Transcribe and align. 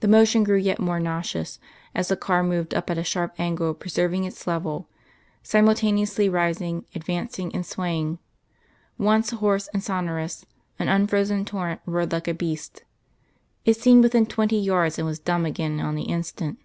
The 0.00 0.08
motion 0.08 0.44
grew 0.44 0.58
yet 0.58 0.78
more 0.78 1.00
nauseous, 1.00 1.58
as 1.94 2.08
the 2.08 2.18
car 2.18 2.42
moved 2.42 2.74
up 2.74 2.90
at 2.90 2.98
a 2.98 3.02
sharp 3.02 3.32
angle 3.40 3.72
preserving 3.72 4.24
its 4.24 4.46
level, 4.46 4.90
simultaneously 5.42 6.28
rising, 6.28 6.84
advancing 6.94 7.50
and 7.54 7.64
swaying. 7.64 8.18
Once, 8.98 9.30
hoarse 9.30 9.68
and 9.68 9.82
sonorous, 9.82 10.44
an 10.78 10.88
unfrozen 10.88 11.46
torrent 11.46 11.80
roared 11.86 12.12
like 12.12 12.28
a 12.28 12.34
beast, 12.34 12.84
it 13.64 13.78
seemed 13.78 14.02
within 14.02 14.26
twenty 14.26 14.58
yards, 14.60 14.98
and 14.98 15.06
was 15.06 15.18
dumb 15.18 15.46
again 15.46 15.80
on 15.80 15.94
the 15.94 16.02
instant. 16.02 16.58